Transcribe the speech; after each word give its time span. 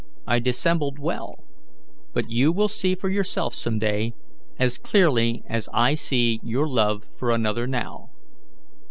I 0.25 0.39
dissembled 0.39 0.97
well; 0.97 1.43
but 2.11 2.27
you 2.27 2.51
will 2.51 2.67
see 2.67 2.95
for 2.95 3.07
yourself 3.07 3.53
some 3.53 3.77
day, 3.77 4.15
as 4.57 4.79
clearly 4.79 5.43
as 5.47 5.69
I 5.75 5.93
see 5.93 6.39
your 6.41 6.67
love 6.67 7.03
for 7.19 7.29
another 7.29 7.67
now." 7.67 8.09